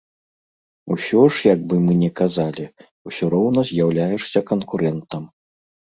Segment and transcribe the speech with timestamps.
[0.95, 2.65] Усё ж, як бы мы не казалі,
[3.11, 5.23] усё роўна з'яўляешся канкурэнтам.